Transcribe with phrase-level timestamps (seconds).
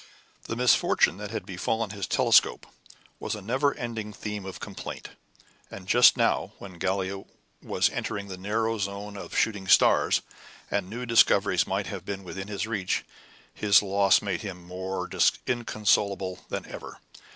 [0.45, 2.65] The misfortune that had befallen his telescope
[3.19, 5.09] was a never ending theme of complaint;
[5.69, 7.23] and just now, when Gallia
[7.61, 10.23] was entering the narrow zone of shooting stars,
[10.71, 13.05] and new discoveries might have been within his reach,
[13.53, 15.07] his loss made him more
[15.45, 16.97] inconsolable than ever.